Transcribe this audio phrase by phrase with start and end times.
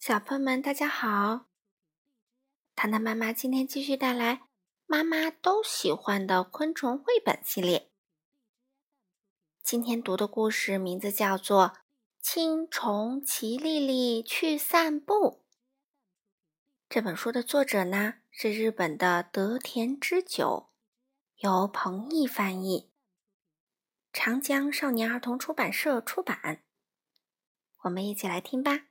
[0.00, 1.44] 小朋友们，大家好！
[2.74, 4.48] 糖糖妈妈今天继续带来
[4.86, 7.90] 妈妈都喜欢的昆虫绘本系列。
[9.62, 11.68] 今天读的故事名字叫做
[12.18, 15.14] 《青虫齐丽丽去散步》。
[16.88, 20.70] 这本书的作者呢是日本的德田之久，
[21.40, 22.90] 由彭毅翻译，
[24.14, 26.64] 长江少年儿童出版社出版。
[27.82, 28.86] 我们一起来听吧。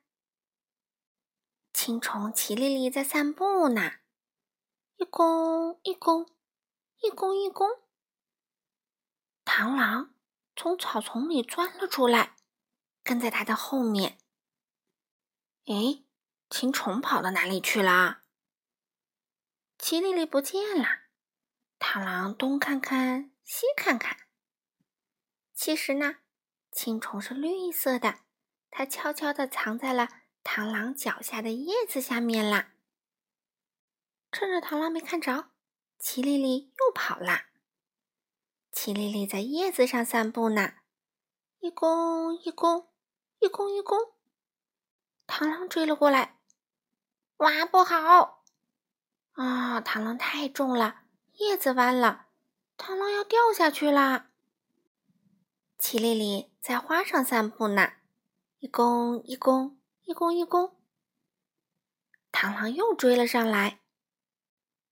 [1.90, 3.94] 青虫齐丽丽在散步呢，
[4.98, 6.30] 一公一公，
[7.02, 7.68] 一公一公。
[9.44, 10.14] 螳螂
[10.56, 12.36] 从草丛里钻了出来，
[13.04, 14.20] 跟在它的后面。
[15.66, 16.04] 哎，
[16.52, 18.22] 青虫跑到哪里去了？
[19.80, 20.86] 齐丽丽不见了。
[21.80, 24.16] 螳螂东看看，西看看。
[25.56, 26.18] 其实呢，
[26.72, 28.20] 青虫是绿色的，
[28.70, 30.08] 它悄悄地藏在了。
[30.52, 32.74] 螳螂脚下的叶子下面啦，
[34.32, 35.52] 趁着螳螂没看着，
[36.00, 37.50] 齐丽丽又跑啦。
[38.72, 40.74] 齐丽丽在叶子上散步呢，
[41.60, 42.90] 一弓一弓，
[43.38, 44.00] 一弓一弓。
[45.28, 46.40] 螳螂追了过来，
[47.38, 48.44] 哇，不好！
[49.34, 51.04] 啊，螳螂太重了，
[51.34, 52.26] 叶子弯了，
[52.76, 54.32] 螳螂要掉下去啦。
[55.78, 57.94] 齐丽丽在花上散步呢，
[58.58, 59.79] 一弓一弓。
[60.10, 60.76] 一公一公，
[62.32, 63.80] 螳螂又追了上来。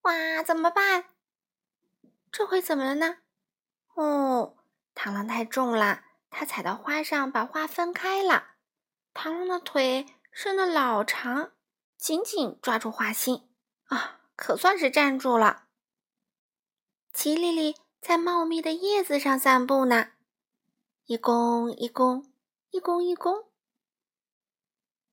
[0.02, 1.06] 哇，怎么办？
[2.32, 3.18] 这回怎么了呢？
[3.96, 4.56] 哦，
[4.94, 8.50] 螳螂太重了，它踩到花上，把花分开了。
[9.16, 11.52] 螳螂的腿伸得老长，
[11.98, 13.50] 紧紧抓住花心，
[13.86, 15.66] 啊，可算是站住了。
[17.12, 20.12] 齐丽丽在茂密的叶子上散步呢，
[21.08, 22.32] 一公一公，
[22.70, 23.47] 一公一公。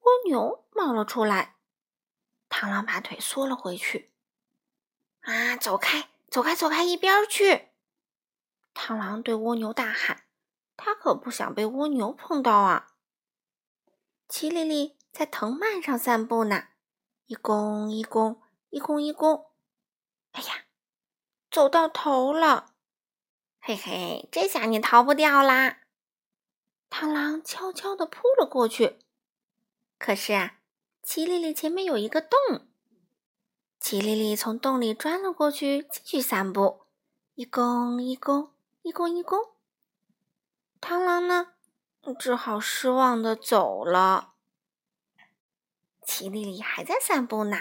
[0.05, 1.57] 蜗牛冒了出来，
[2.51, 4.13] 螳螂把腿缩了回去。
[5.23, 7.71] 啊，走开，走开，走开，一边去！
[8.75, 10.25] 螳螂对蜗牛大喊
[10.77, 12.89] ：“它可不想被蜗牛碰到啊！”
[14.29, 16.69] 齐丽丽在藤蔓上散步呢，
[17.25, 19.51] 一弓一弓，一弓一弓。
[20.33, 20.67] 哎呀，
[21.51, 22.75] 走到头了！
[23.59, 25.79] 嘿嘿，这下你逃不掉啦！
[26.91, 28.99] 螳螂悄悄地扑了过去。
[30.05, 30.59] 可是啊，
[31.03, 32.69] 齐丽丽前面有一个洞，
[33.81, 36.83] 齐丽丽从洞里钻了过去，继续散步，
[37.35, 39.55] 一公一公，一公一公。
[40.79, 41.55] 螳螂呢，
[42.19, 44.35] 只好失望的走了。
[46.03, 47.57] 齐丽丽还在散步呢，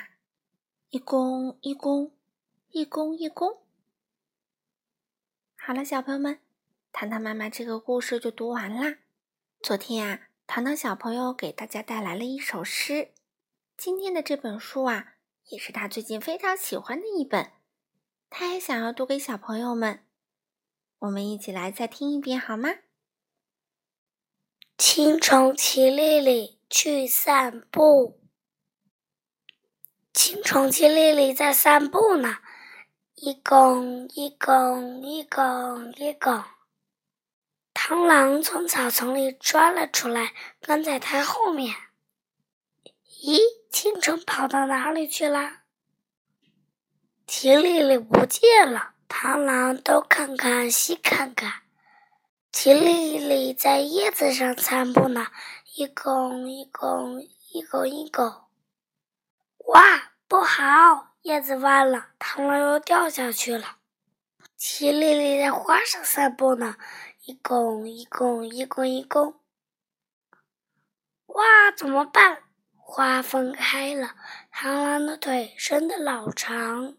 [0.89, 2.11] 一公一公，
[2.71, 3.63] 一公一公。
[5.55, 6.41] 好了，小朋友们，
[6.91, 8.97] 糖糖妈妈这个故事就读完啦。
[9.61, 10.32] 昨天啊。
[10.55, 13.09] 糖糖小朋友给大家带来了一首诗，
[13.75, 15.15] 今天的这本书啊，
[15.47, 17.53] 也是他最近非常喜欢的一本，
[18.29, 20.05] 他也想要读给小朋友们。
[20.99, 22.69] 我们一起来再听一遍好吗？
[24.77, 28.21] 青虫齐丽丽去散步，
[30.13, 32.37] 青虫齐丽丽在散步呢，
[33.15, 36.43] 一拱一拱一拱一拱。
[37.85, 41.75] 螳螂从草丛里钻了出来，跟在它后面。
[43.21, 45.63] 咦，青虫跑到哪里去了？
[47.27, 51.63] 齐丽丽不见了，螳螂东看看西看看。
[52.53, 55.27] 齐丽丽在叶子上散步呢，
[55.75, 57.21] 一拱一拱
[57.51, 58.45] 一拱一拱。
[59.65, 63.79] 哇，不好，叶子弯了，螳螂又掉下去了。
[64.55, 66.77] 齐丽丽在花上散步呢。
[67.25, 69.35] 一拱一拱一拱一拱，
[71.27, 71.71] 哇！
[71.73, 72.43] 怎么办？
[72.75, 74.15] 花分开了，
[74.53, 76.97] 螳螂的腿伸得老长。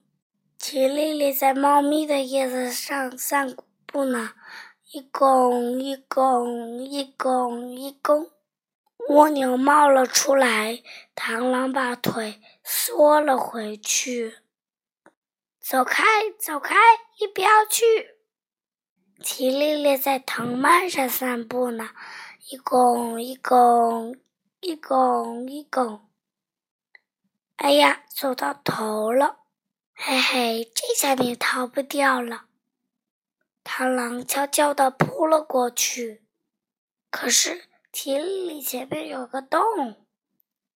[0.56, 4.32] 齐丽丽在茂密的叶子上散步呢，
[4.92, 8.30] 一拱一拱一拱一拱。
[9.10, 10.82] 蜗牛冒了出来，
[11.14, 14.38] 螳螂把腿缩了回去。
[15.60, 16.02] 走开，
[16.38, 16.74] 走开，
[17.18, 18.14] 一边去！
[19.26, 21.88] 齐丽丽在藤蔓上散步呢，
[22.50, 24.14] 一拱一拱
[24.60, 26.02] 一拱一拱。
[27.56, 29.38] 哎呀，走到头了，
[29.94, 32.44] 嘿嘿，这下你逃不掉了。
[33.64, 36.22] 螳螂悄悄地扑了过去，
[37.10, 40.04] 可是齐丽丽前面有个洞，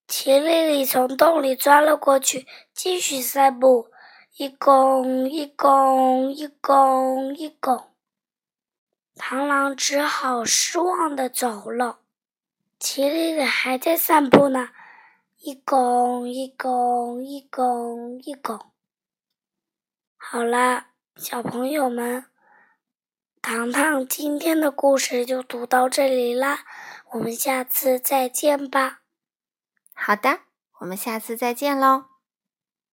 [0.07, 3.91] 齐丽丽从洞里钻了过去，继续散步，
[4.39, 7.91] 一拱一拱一拱一拱。
[9.19, 11.99] 螳螂只好失望的走了。
[12.79, 14.71] 齐丽丽还在散步呢，
[15.39, 18.59] 一拱一拱一拱一拱。
[20.17, 22.27] 好啦，小朋友们，
[23.43, 26.61] 糖糖今天的故事就读到这里啦，
[27.13, 29.01] 我们下次再见吧。
[29.93, 30.41] 好的，
[30.79, 32.08] 我们下次再见喽。